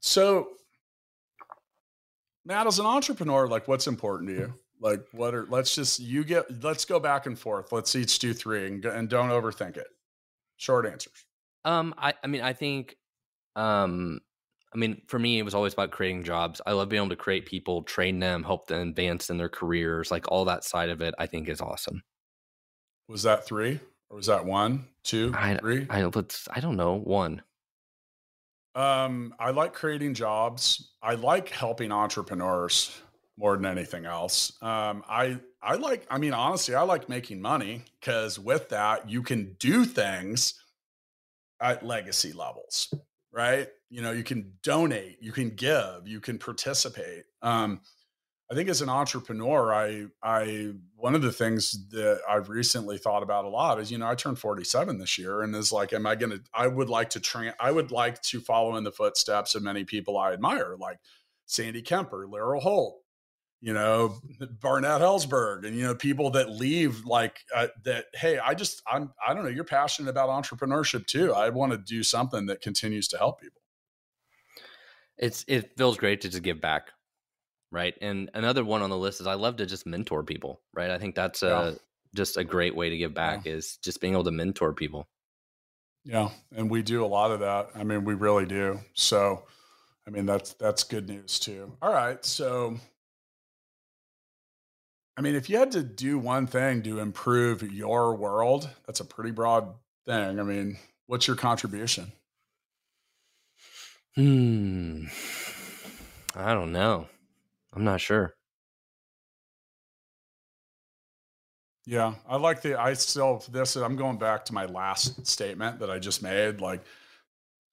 [0.00, 0.48] So,
[2.44, 4.54] Matt, as an entrepreneur, like what's important to you?
[4.80, 7.72] Like, what are, let's just, you get, let's go back and forth.
[7.72, 9.88] Let's each do three and, and don't overthink it.
[10.56, 11.24] Short answers.
[11.64, 12.96] Um, I, I mean, I think,
[13.56, 14.20] um,
[14.72, 16.60] I mean, for me, it was always about creating jobs.
[16.66, 20.10] I love being able to create people, train them, help them advance in their careers.
[20.10, 22.02] Like all that side of it, I think is awesome.
[23.08, 25.86] Was that three or was that one, two, I, three?
[25.88, 26.94] I, let's, I don't know.
[26.94, 27.42] One.
[28.74, 30.92] Um, I like creating jobs.
[31.02, 33.00] I like helping entrepreneurs
[33.38, 34.52] more than anything else.
[34.62, 36.06] Um, I I like.
[36.10, 40.54] I mean, honestly, I like making money because with that, you can do things
[41.60, 42.94] at legacy levels
[43.32, 43.68] right?
[43.90, 47.24] You know, you can donate, you can give, you can participate.
[47.42, 47.80] Um,
[48.50, 53.22] I think as an entrepreneur, I I one of the things that I've recently thought
[53.22, 56.06] about a lot is, you know, I turned 47 this year and is like, am
[56.06, 59.54] I gonna I would like to train I would like to follow in the footsteps
[59.54, 60.98] of many people I admire, like
[61.46, 63.02] Sandy Kemper, Laurel Holt,
[63.60, 64.14] you know
[64.60, 69.12] barnett Helzberg and you know people that leave like uh, that hey i just i'm
[69.26, 73.08] i don't know you're passionate about entrepreneurship too i want to do something that continues
[73.08, 73.57] to help people
[75.18, 76.90] it's it feels great to just give back
[77.70, 77.94] right?
[78.00, 80.90] And another one on the list is i love to just mentor people right?
[80.90, 81.76] I think that's a
[82.14, 83.52] just a great way to give back yeah.
[83.52, 85.08] is just being able to mentor people.
[86.04, 87.70] Yeah and we do a lot of that.
[87.74, 88.80] I mean we really do.
[88.94, 89.44] So
[90.06, 91.72] i mean that's that's good news too.
[91.82, 92.78] All right so
[95.16, 99.04] I mean, if you had to do one thing to improve your world, that's a
[99.04, 99.74] pretty broad
[100.06, 100.38] thing.
[100.38, 100.78] I mean,
[101.08, 102.12] what's your contribution?
[104.18, 105.04] Hmm.
[106.34, 107.06] I don't know.
[107.72, 108.34] I'm not sure.
[111.86, 112.80] Yeah, I like the.
[112.80, 113.76] I still this.
[113.76, 116.60] I'm going back to my last statement that I just made.
[116.60, 116.82] Like,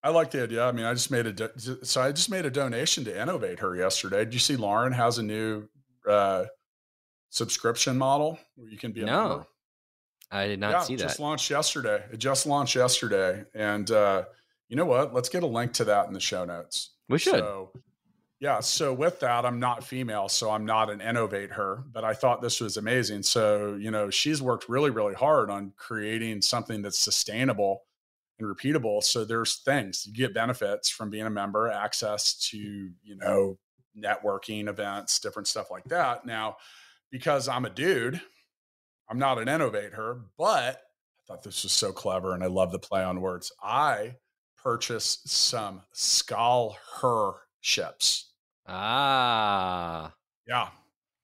[0.04, 0.64] I like the idea.
[0.64, 1.52] I mean, I just made a
[1.84, 4.24] so I just made a donation to Innovate Her yesterday.
[4.24, 5.68] Did you see Lauren has a new
[6.08, 6.46] uh,
[7.32, 9.28] subscription model where you can be a no.
[9.30, 9.48] member.
[10.30, 11.04] I did not yeah, see that.
[11.04, 12.04] It just launched yesterday.
[12.12, 14.26] It just launched yesterday, and uh,
[14.70, 15.14] you know what?
[15.14, 16.92] Let's get a link to that in the show notes.
[17.10, 17.40] We should.
[17.40, 17.72] So,
[18.40, 18.60] yeah.
[18.60, 22.42] So with that, I'm not female, so I'm not an innovate her, but I thought
[22.42, 23.24] this was amazing.
[23.24, 27.84] So you know, she's worked really, really hard on creating something that's sustainable
[28.40, 29.04] and repeatable.
[29.04, 33.58] So there's things you get benefits from being a member, access to you know
[33.98, 36.26] networking events, different stuff like that.
[36.26, 36.58] Now
[37.12, 38.20] because I'm a dude.
[39.10, 42.80] I'm not an innovator, but I thought this was so clever and I love the
[42.80, 43.54] play on words.
[43.64, 44.16] I
[44.66, 48.32] purchased some Skull Her ships.
[48.68, 50.12] Ah.
[50.48, 50.70] Yeah.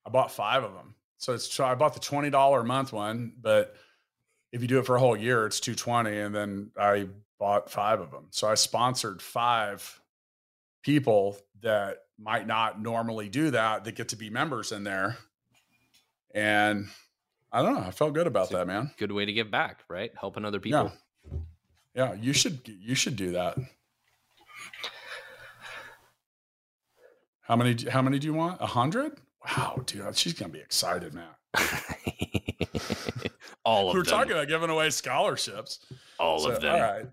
[0.05, 0.93] I bought five of them.
[1.17, 3.75] So it's so I bought the $20 a month one, but
[4.51, 7.07] if you do it for a whole year, it's 220 and then I
[7.39, 8.27] bought five of them.
[8.29, 9.99] So I sponsored five
[10.83, 15.17] people that might not normally do that that get to be members in there
[16.35, 16.87] and
[17.51, 17.81] I don't know.
[17.81, 18.91] I felt good about that, man.
[18.97, 20.11] Good way to give back, right?
[20.15, 20.83] Helping other people.
[20.85, 20.91] Yeah.
[21.95, 23.57] Yeah, you should you should do that.
[27.41, 28.61] How many how many do you want?
[28.61, 29.13] A hundred?
[29.45, 31.27] Wow, dude, she's gonna be excited, man.
[33.65, 33.99] all of them.
[33.99, 34.05] We're them.
[34.05, 35.79] talking about giving away scholarships.
[36.19, 36.75] All so, of them.
[36.75, 37.05] All right.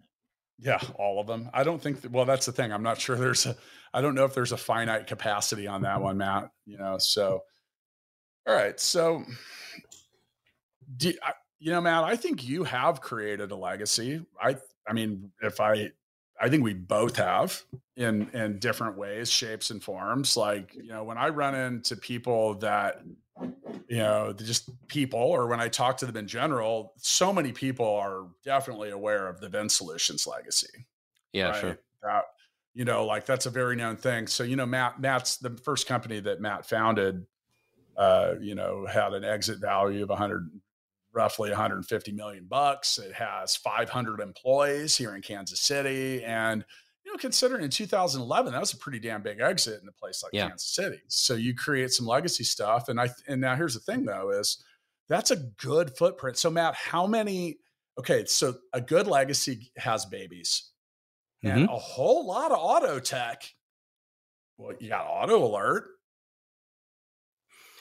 [0.61, 1.49] Yeah, all of them.
[1.53, 2.73] I don't think that, well, that's the thing.
[2.73, 3.57] I'm not sure there's a
[3.93, 6.51] I don't know if there's a finite capacity on that one, Matt.
[6.67, 7.43] You know, so
[8.47, 8.79] all right.
[8.81, 9.25] So,
[10.97, 11.13] do,
[11.59, 14.25] you know, Matt, I think you have created a legacy.
[14.41, 15.91] I, I mean, if I,
[16.41, 17.63] I think we both have
[17.97, 20.37] in in different ways, shapes, and forms.
[20.37, 23.03] Like, you know, when I run into people that,
[23.89, 27.87] you know, just people, or when I talk to them in general, so many people
[27.87, 30.87] are definitely aware of the VinSolutions legacy.
[31.33, 31.61] Yeah, right?
[31.61, 31.79] sure.
[32.05, 32.23] That,
[32.73, 34.29] you know, like that's a very known thing.
[34.29, 37.27] So, you know, Matt, Matt's the first company that Matt founded
[37.99, 40.49] uh, you know, had an exit value of 100
[41.13, 42.99] roughly 150 million bucks.
[42.99, 46.65] It has 500 employees here in Kansas City, and
[47.05, 50.23] you know, considering in 2011 that was a pretty damn big exit in a place
[50.23, 50.49] like yeah.
[50.49, 51.01] Kansas City.
[51.09, 54.63] So you create some legacy stuff, and I and now here's the thing though is
[55.09, 56.37] that's a good footprint.
[56.37, 57.59] So Matt, how many?
[57.99, 60.71] Okay, so a good legacy has babies,
[61.43, 61.75] and mm-hmm.
[61.75, 63.43] a whole lot of auto tech.
[64.57, 65.87] Well, you got auto alert,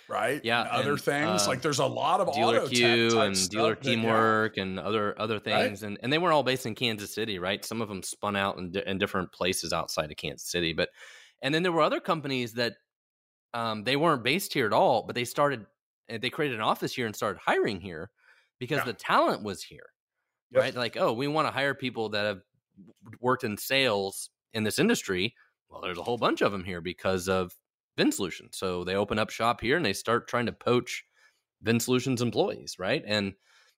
[0.09, 0.41] right?
[0.43, 3.75] Yeah, and other and, things uh, like there's a lot of dealer queue and dealer
[3.75, 4.63] teamwork yeah.
[4.63, 5.87] and other other things, right?
[5.87, 7.63] and and they were all based in Kansas City, right?
[7.63, 10.89] Some of them spun out in, in different places outside of Kansas City, but
[11.41, 12.73] and then there were other companies that
[13.53, 15.65] um, they weren't based here at all, but they started
[16.09, 18.09] they created an office here and started hiring here
[18.59, 18.85] because yeah.
[18.85, 19.89] the talent was here,
[20.51, 20.61] yep.
[20.61, 20.75] right?
[20.75, 22.39] Like, oh, we want to hire people that have
[23.19, 25.35] worked in sales in this industry.
[25.69, 27.53] Well, there's a whole bunch of them here because of
[27.97, 28.53] VinSolution.
[28.53, 31.03] So they open up shop here and they start trying to poach
[31.65, 33.03] VinSolution's employees, right?
[33.05, 33.33] And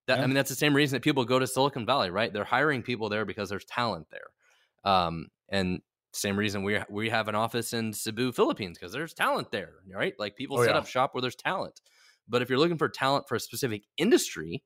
[0.07, 0.23] that, yeah.
[0.23, 2.31] I mean, that's the same reason that people go to Silicon Valley, right?
[2.31, 4.91] They're hiring people there because there's talent there.
[4.91, 5.81] Um, and
[6.13, 10.13] same reason we we have an office in Cebu, Philippines, because there's talent there, right?
[10.17, 10.79] Like people oh, set yeah.
[10.79, 11.81] up shop where there's talent.
[12.27, 14.63] But if you're looking for talent for a specific industry,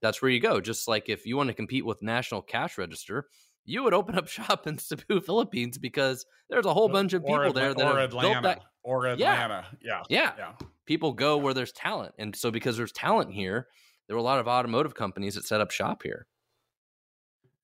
[0.00, 0.60] that's where you go.
[0.60, 3.26] Just like if you want to compete with National Cash Register,
[3.64, 7.52] you would open up shop in Cebu, Philippines, because there's a whole bunch of people
[7.52, 8.62] there that or have Atlanta, built that.
[8.88, 10.02] Or Atlanta, yeah.
[10.08, 10.52] yeah, yeah,
[10.86, 13.66] People go where there's talent, and so because there's talent here,
[14.06, 16.26] there were a lot of automotive companies that set up shop here.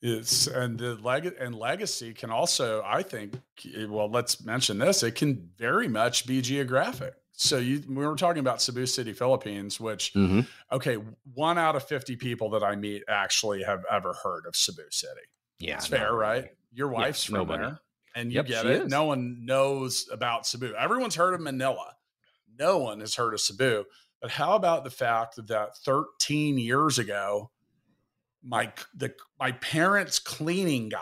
[0.03, 3.41] It's and the leg and legacy can also, I think,
[3.89, 5.03] well, let's mention this.
[5.03, 7.15] It can very much be geographic.
[7.33, 10.41] So you, we were talking about Cebu City, Philippines, which mm-hmm.
[10.71, 10.99] okay,
[11.33, 15.23] one out of fifty people that I meet actually have ever heard of Cebu City.
[15.59, 16.51] Yeah, it's fair, right?
[16.71, 17.63] Your wife's yeah, from nobody.
[17.63, 17.81] there
[18.14, 18.83] and you yep, get it.
[18.83, 18.90] Is.
[18.90, 20.74] No one knows about Cebu.
[20.74, 21.94] Everyone's heard of Manila.
[22.59, 23.85] No one has heard of Cebu.
[24.20, 27.50] But how about the fact that 13 years ago,
[28.42, 30.98] my the my parents' cleaning guy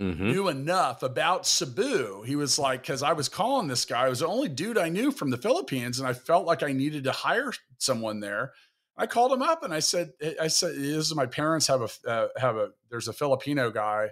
[0.00, 0.30] mm-hmm.
[0.30, 2.22] knew enough about Cebu.
[2.22, 4.88] He was like, because I was calling this guy, it was the only dude I
[4.88, 8.52] knew from the Philippines, and I felt like I needed to hire someone there.
[8.96, 12.10] I called him up and I said, I said, this is my parents have a
[12.10, 14.10] uh, have a there's a Filipino guy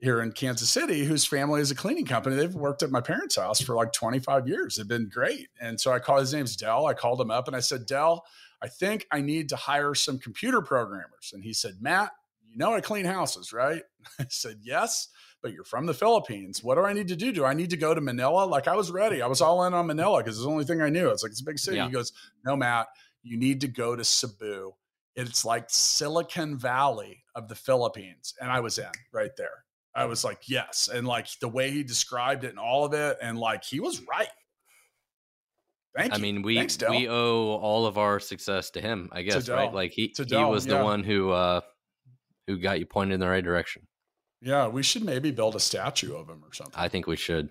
[0.00, 2.36] here in Kansas City whose family is a cleaning company.
[2.36, 4.76] They've worked at my parents' house for like 25 years.
[4.76, 5.48] They've been great.
[5.60, 6.86] And so I called his name's Dell.
[6.86, 8.24] I called him up and I said, Dell,
[8.62, 11.32] I think I need to hire some computer programmers.
[11.34, 12.12] And he said, Matt,
[12.48, 13.82] you know I clean houses, right?
[14.18, 15.08] I said, Yes,
[15.42, 16.62] but you're from the Philippines.
[16.62, 17.32] What do I need to do?
[17.32, 18.44] Do I need to go to Manila?
[18.44, 19.22] Like I was ready.
[19.22, 21.10] I was all in on Manila because it's the only thing I knew.
[21.10, 21.76] It's like it's a big city.
[21.76, 21.86] Yeah.
[21.86, 22.12] He goes,
[22.44, 22.88] No, Matt,
[23.22, 24.72] you need to go to Cebu.
[25.16, 28.34] It's like Silicon Valley of the Philippines.
[28.40, 29.64] And I was in right there.
[29.94, 30.88] I was like, yes.
[30.92, 34.00] And like the way he described it and all of it, and like he was
[34.08, 34.28] right.
[35.96, 36.22] Thank I you.
[36.22, 39.72] mean, we Thanks, we owe all of our success to him, I guess, right?
[39.72, 40.82] Like he he was the yeah.
[40.82, 41.62] one who uh
[42.46, 43.86] who got you pointed in the right direction.
[44.40, 46.74] Yeah, we should maybe build a statue of him or something.
[46.76, 47.50] I think we should.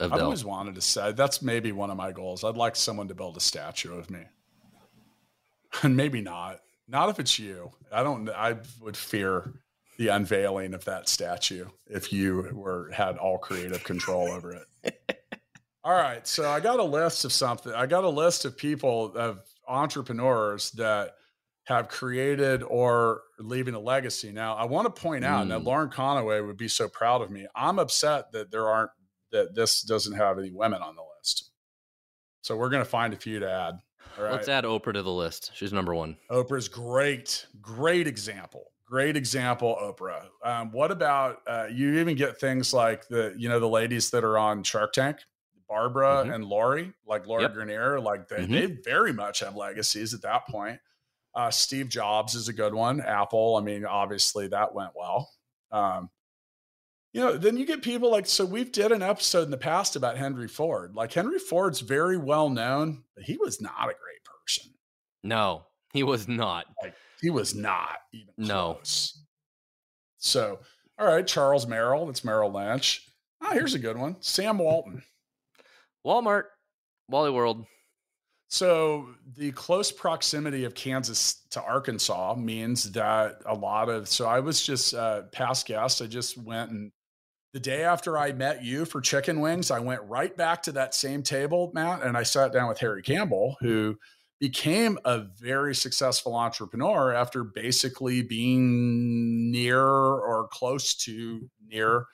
[0.00, 0.24] I've Del.
[0.24, 2.44] always wanted to say that's maybe one of my goals.
[2.44, 4.20] I'd like someone to build a statue of me.
[5.82, 6.60] And maybe not.
[6.88, 7.70] Not if it's you.
[7.92, 9.52] I don't I would fear
[9.98, 14.52] the unveiling of that statue if you were had all creative control over
[14.84, 15.26] it.
[15.84, 17.72] all right, so I got a list of something.
[17.74, 21.16] I got a list of people of entrepreneurs that
[21.64, 24.32] have created or leaving a legacy.
[24.32, 25.48] Now, I want to point out mm.
[25.50, 27.46] that Lauren Conaway would be so proud of me.
[27.54, 28.90] I'm upset that there aren't
[29.32, 31.50] that this doesn't have any women on the list.
[32.40, 33.74] So we're going to find a few to add.
[34.18, 35.50] Let's add Oprah to the list.
[35.54, 36.16] She's number one.
[36.30, 42.72] Oprah's great, great example great example oprah um, what about uh, you even get things
[42.72, 45.18] like the you know the ladies that are on shark tank
[45.68, 46.32] barbara mm-hmm.
[46.32, 47.54] and lori like laura yep.
[47.54, 48.52] Greiner, like they, mm-hmm.
[48.52, 50.78] they very much have legacies at that point
[51.34, 55.30] uh, steve jobs is a good one apple i mean obviously that went well
[55.70, 56.08] um,
[57.12, 59.96] you know then you get people like so we've did an episode in the past
[59.96, 64.24] about henry ford like henry ford's very well known but he was not a great
[64.24, 64.72] person
[65.22, 68.74] no he was not like he was not even no.
[68.74, 69.22] close.
[70.18, 70.58] So,
[70.98, 72.06] all right, Charles Merrill.
[72.06, 73.06] That's Merrill Lynch.
[73.40, 74.16] Ah, here's a good one.
[74.20, 75.02] Sam Walton.
[76.06, 76.44] Walmart,
[77.08, 77.66] Wally World.
[78.48, 84.40] So the close proximity of Kansas to Arkansas means that a lot of so I
[84.40, 86.00] was just uh, past guest.
[86.00, 86.90] I just went and
[87.54, 90.94] the day after I met you for chicken wings, I went right back to that
[90.94, 93.96] same table, Matt, and I sat down with Harry Campbell, who
[94.40, 102.06] became a very successful entrepreneur after basically being near or close to near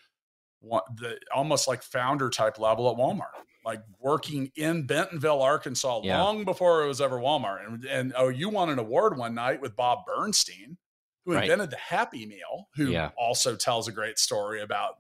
[0.60, 3.40] one, the almost like founder type level at Walmart.
[3.66, 6.22] like working in Bentonville, Arkansas, Yeah.
[6.22, 7.66] long before it was ever Walmart.
[7.66, 10.76] And, and oh, you won an award one night with Bob Bernstein,
[11.24, 11.44] who Right.
[11.44, 13.12] invented the Happy Meal, who Yeah.
[13.16, 14.98] also tells a great story about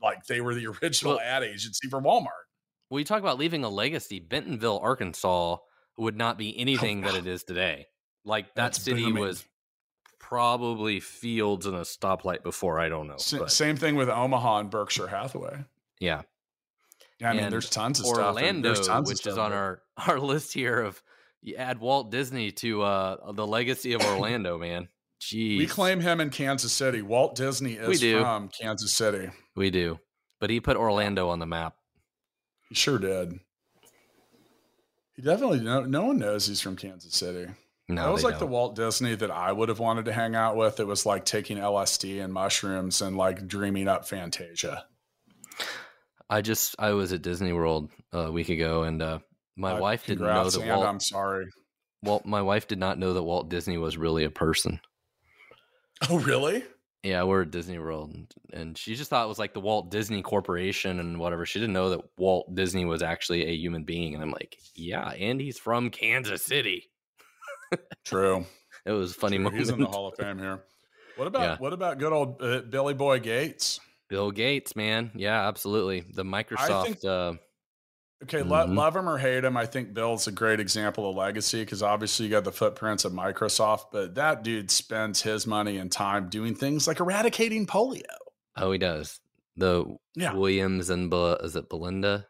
[0.00, 2.44] like they were the original Well- ad agency for Walmart.
[2.90, 5.56] When you talk about leaving a legacy, Bentonville, Arkansas
[5.96, 7.86] would not be anything that it is today.
[8.24, 9.22] Like that city booming.
[9.22, 9.44] was
[10.18, 12.80] probably fields and a stoplight before.
[12.80, 13.16] I don't know.
[13.38, 15.64] But same thing with Omaha and Berkshire Hathaway.
[16.00, 16.22] yeah.
[17.20, 18.18] Yeah, I mean, there's tons of stuff.
[18.18, 19.58] Orlando, tons of which is on there.
[19.58, 21.00] our, our list here of
[21.42, 24.88] you add Walt Disney to uh the legacy of Orlando, man.
[25.20, 25.58] Jeez.
[25.58, 27.02] We claim him in Kansas City.
[27.02, 29.30] Walt Disney is from Kansas City.
[29.54, 30.00] we do.
[30.40, 31.76] But he put Orlando on the map.
[32.68, 33.38] He sure did.
[35.14, 37.50] He definitely no no one knows he's from Kansas City.
[37.88, 38.50] No, that was like the don't.
[38.50, 40.80] Walt Disney that I would have wanted to hang out with.
[40.80, 44.86] It was like taking LSD and mushrooms and like dreaming up Fantasia.
[46.30, 49.18] I just I was at Disney World a week ago and uh
[49.56, 51.46] my Uh, wife didn't know that Walt I'm sorry.
[52.02, 54.80] Walt my wife did not know that Walt Disney was really a person.
[56.10, 56.64] Oh, really?
[57.04, 58.16] Yeah, we're at Disney World,
[58.52, 61.44] and, she just thought it was like the Walt Disney Corporation and whatever.
[61.44, 64.14] She didn't know that Walt Disney was actually a human being.
[64.14, 66.90] And I'm like, yeah, and he's from Kansas City.
[68.04, 68.46] True.
[68.86, 69.44] It was a funny True.
[69.44, 69.60] moment.
[69.60, 70.62] He's in the Hall of Fame here.
[71.16, 71.56] What about Yeah.
[71.58, 73.80] what about good old uh, Billy Boy Gates?
[74.10, 76.04] Bill Gates, man, yeah, absolutely.
[76.12, 76.84] The Microsoft.
[76.84, 77.32] think- uh,
[78.22, 78.74] Okay, Mhm.
[78.74, 82.24] love him or hate him, I think Bill's a great example of legacy because obviously
[82.26, 86.54] you got the footprints of Microsoft, but that dude spends his money and time doing
[86.54, 88.02] things like eradicating polio.
[88.56, 89.20] oh, he does
[89.56, 90.32] the Yeah.
[90.32, 92.26] Williams and Be- is it Belinda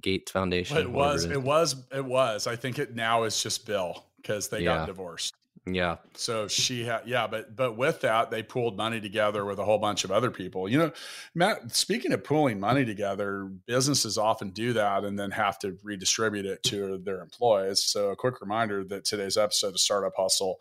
[0.00, 0.76] Gates Foundation?
[0.78, 1.30] It was, is.
[1.32, 2.46] it was, it was.
[2.46, 4.76] I think it now is just Bill because they Yeah.
[4.78, 5.34] got divorced.
[5.64, 9.64] Yeah, So she had, yeah, but but with that, they pooled money together with a
[9.64, 10.68] whole bunch of other people.
[10.68, 10.92] You know,
[11.36, 11.74] Matt.
[11.74, 16.64] Speaking of pooling money together, businesses often do that and then have to redistribute it
[16.64, 17.80] to their employees.
[17.84, 20.60] So a quick reminder that today's episode of Startup Hustle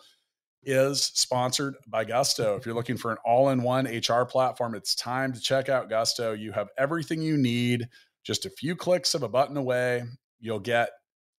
[0.62, 2.56] is sponsored by Gusto.
[2.56, 6.34] If you're looking for an all-in-one HR platform, it's time to check out Gusto.
[6.34, 7.88] You have everything you need,
[8.24, 10.04] just a few clicks of a button away.
[10.40, 10.92] You'll get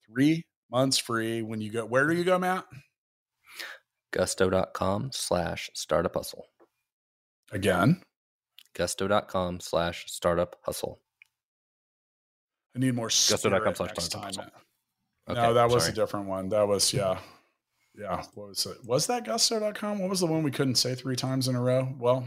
[0.08, 1.86] three months free when you go.
[1.86, 2.64] Where do you go, Matt?
[4.12, 6.46] gusto.com slash startup hustle.
[7.50, 8.02] Again.
[8.74, 11.00] Gusto.com slash startup hustle.
[12.74, 14.50] I need more Gusto.com spirit slash startup time.
[15.28, 15.92] Okay, no, that was sorry.
[15.92, 16.48] a different one.
[16.48, 17.18] That was yeah,
[17.98, 18.22] yeah.
[18.34, 18.78] What was it?
[18.84, 19.98] Was that Gusto.com?
[19.98, 21.94] What was the one we couldn't say three times in a row?
[21.98, 22.26] Well,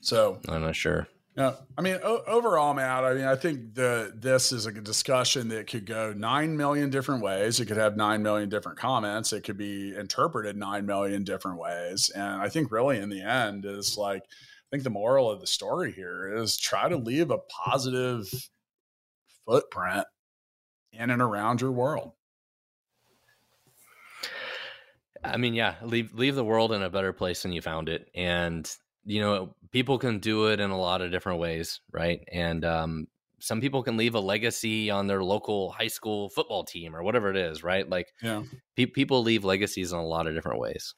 [0.00, 1.08] so I'm not sure.
[1.36, 1.52] Yeah.
[1.76, 3.04] I mean, o- overall, Matt.
[3.04, 7.22] I mean, I think the this is a discussion that could go nine million different
[7.22, 7.60] ways.
[7.60, 9.34] It could have nine million different comments.
[9.34, 12.10] It could be interpreted nine million different ways.
[12.14, 15.46] And I think really in the end is like, I think the moral of the
[15.46, 18.26] story here is try to leave a positive
[19.44, 20.06] footprint
[20.92, 22.12] in and around your world.
[25.22, 28.08] I mean, yeah, leave leave the world in a better place than you found it,
[28.14, 28.70] and
[29.04, 32.20] you know, people can do it in a lot of different ways, right?
[32.32, 33.06] And um,
[33.40, 37.30] some people can leave a legacy on their local high school football team or whatever
[37.30, 37.88] it is, right?
[37.88, 38.42] Like, Yeah.
[38.76, 40.94] pe- people leave legacies in a lot of different ways.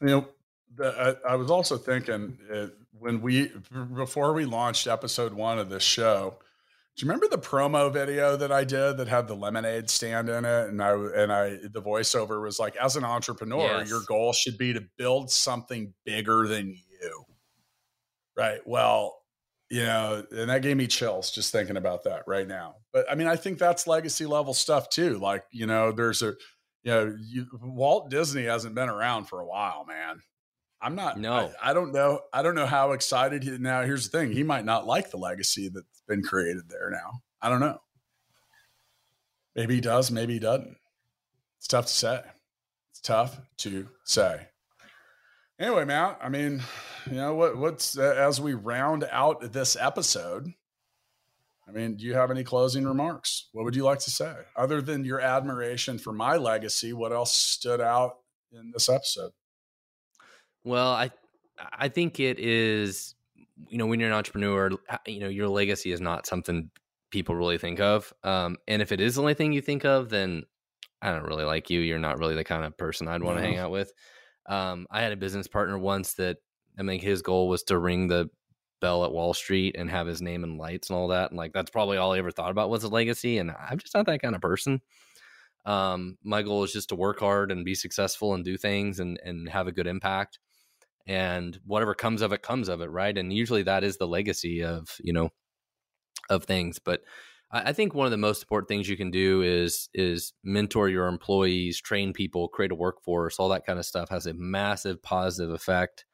[0.00, 0.28] You know,
[0.74, 3.50] the, I, I was also thinking uh, when we
[3.94, 6.38] before we launched episode one of this show.
[6.96, 10.46] Do you remember the promo video that I did that had the lemonade stand in
[10.46, 10.68] it?
[10.68, 13.90] And I and I the voiceover was like, as an entrepreneur, Yes.
[13.90, 17.24] your goal should be to build something bigger than you.
[18.36, 18.60] Right.
[18.66, 19.16] Well,
[19.70, 22.76] you know, and that gave me chills just thinking about that right now.
[22.92, 25.18] But I mean, I think that's legacy level stuff too.
[25.18, 26.34] Like, you know, there's a
[26.86, 30.20] you know, you, Walt Disney hasn't been around for a while, man.
[30.80, 31.18] I'm not.
[31.18, 31.50] No.
[31.60, 32.20] I, I don't know.
[32.32, 33.58] I don't know how excited he.
[33.58, 36.90] Now, here's the thing: he might not like the legacy that's been created there.
[36.90, 37.80] Now, I don't know.
[39.56, 40.12] Maybe he does.
[40.12, 40.76] Maybe he doesn't.
[41.58, 42.20] It's tough to say.
[42.92, 44.46] It's tough to say.
[45.58, 46.18] Anyway, Matt.
[46.22, 46.62] I mean,
[47.06, 47.56] you know what?
[47.56, 50.52] What's uh, as we round out this episode?
[51.68, 53.48] I mean, do you have any closing remarks?
[53.52, 56.92] What would you like to say, other than your admiration for my legacy?
[56.92, 58.18] What else stood out
[58.52, 59.32] in this episode?
[60.62, 61.10] Well, I
[61.72, 63.14] I think it is
[63.68, 64.70] you know when you're an entrepreneur,
[65.06, 66.70] you know your legacy is not something
[67.10, 68.12] people really think of.
[68.24, 70.42] Um, and if it is the only thing you think of, then
[71.00, 71.80] I don't really like you.
[71.80, 73.48] You're not really the kind of person I'd want to No.
[73.48, 73.90] hang out with.
[74.48, 76.38] Um, I had a business partner once that
[76.78, 78.30] I think his goal was to ring the
[78.80, 81.30] bell at Wall Street and have his name in lights and all that.
[81.30, 83.38] And like that's probably all I ever thought about was a legacy.
[83.38, 84.80] And I'm just not that kind of person.
[85.64, 89.18] Um, my goal is just to work hard and be successful and do things and
[89.24, 90.38] and have a good impact.
[91.06, 93.16] And whatever comes of it comes of it, right?
[93.16, 95.30] And usually that is the legacy of, you know,
[96.28, 96.78] of things.
[96.78, 97.02] But
[97.50, 101.06] I think one of the most important things you can do is is mentor your
[101.06, 105.54] employees, train people, create a workforce, all that kind of stuff has a massive positive
[105.54, 106.04] effect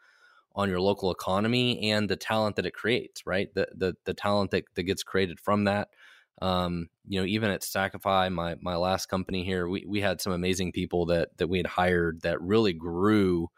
[0.54, 3.52] on your local economy and the talent that it creates, right?
[3.54, 5.88] The the the talent that, that gets created from that.
[6.42, 10.32] Um, you know, even at Stackify, my my last company here, we we had some
[10.34, 13.48] amazing people that that we had hired that really grew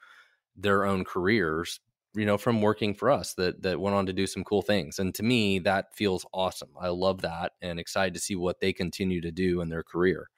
[0.57, 1.81] their own careers
[2.15, 4.99] you know from working for us that that went on to do some cool things
[4.99, 6.71] and to me that feels awesome.
[6.81, 10.29] I love that and excited to see what they continue to do in their career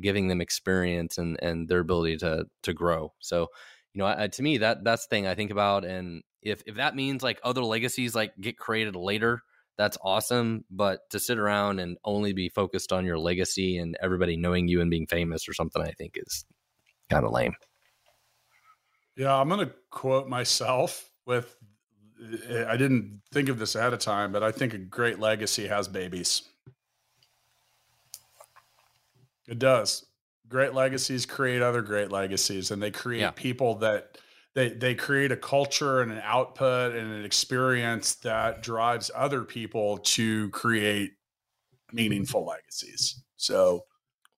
[0.00, 3.14] giving them experience and and their ability to to grow.
[3.20, 3.48] So
[3.96, 6.76] you know I, to me that that's the thing i think about and if if
[6.76, 9.40] that means like other legacies like get created later
[9.78, 14.36] that's awesome but to sit around and only be focused on your legacy and everybody
[14.36, 16.44] knowing you and being famous or something i think is
[17.08, 17.54] kind of lame
[19.16, 21.56] yeah, I'm going to quote myself with
[22.48, 25.86] I didn't think of this ahead of time, but I think a great legacy has
[25.86, 26.42] babies.
[29.46, 30.06] It does.
[30.48, 33.30] Great legacies create other great legacies and they create yeah.
[33.30, 34.18] people that
[34.54, 39.98] they they create a culture and an output and an experience that drives other people
[39.98, 41.12] to create
[41.92, 43.22] meaningful legacies.
[43.36, 43.84] So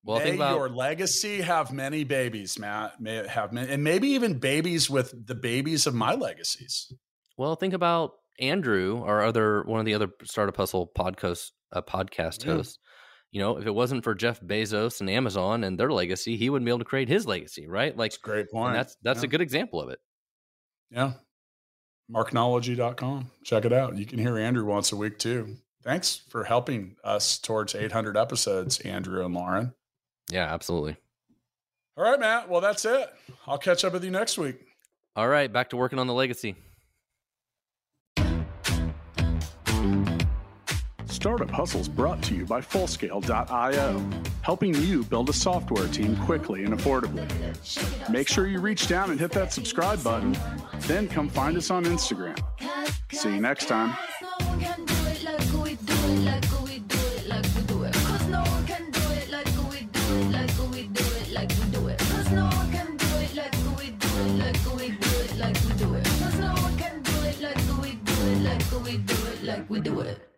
[0.03, 3.01] well, May about, your legacy have many babies, Matt.
[3.01, 6.91] May it have many, and maybe even babies with the babies of my legacies.
[7.37, 12.45] Well, think about Andrew, our other one of the other Startup Hustle podcast uh, podcast
[12.45, 12.53] yeah.
[12.53, 12.79] hosts.
[13.31, 16.65] You know, if it wasn't for Jeff Bezos and Amazon and their legacy, he wouldn't
[16.65, 17.95] be able to create his legacy, right?
[17.95, 18.73] Like, that's great point.
[18.73, 19.27] that's that's yeah.
[19.27, 19.99] a good example of it.
[20.89, 21.13] Yeah.
[22.11, 23.29] Marknology.com.
[23.43, 23.97] Check it out.
[23.97, 25.57] You can hear Andrew once a week too.
[25.83, 29.73] Thanks for helping us towards 800 episodes, Andrew and Lauren.
[30.31, 30.97] Yeah, absolutely.
[31.97, 32.49] All right, Matt.
[32.49, 33.09] Well, that's it.
[33.47, 34.57] I'll catch up with you next week.
[35.15, 36.55] All right, back to working on the legacy.
[41.07, 44.09] Startup Hustles brought to you by Fullscale.io,
[44.41, 47.27] helping you build a software team quickly and affordably.
[48.09, 50.37] Make sure you reach down and hit that subscribe button,
[50.87, 52.39] then come find us on Instagram.
[53.11, 53.97] See you next time.
[69.67, 70.28] We do it.